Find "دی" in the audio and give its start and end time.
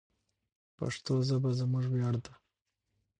2.23-2.33